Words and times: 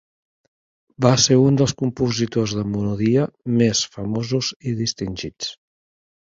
Va 1.05 1.09
ser 1.25 1.35
un 1.41 1.59
dels 1.61 1.73
compositors 1.81 2.55
de 2.61 2.63
monodia 2.69 3.27
més 3.61 3.83
famosos 3.99 4.51
i 4.73 4.75
distingits. 4.81 5.55